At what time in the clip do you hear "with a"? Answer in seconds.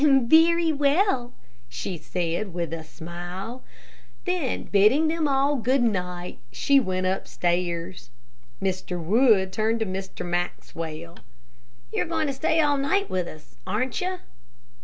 2.55-2.83